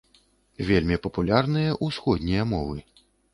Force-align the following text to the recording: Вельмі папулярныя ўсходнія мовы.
Вельмі 0.69 0.97
папулярныя 1.03 1.77
ўсходнія 1.89 2.47
мовы. 2.55 2.79